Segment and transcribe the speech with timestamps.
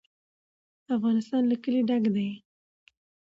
[0.95, 2.29] افغانستان له کلي ډک دی.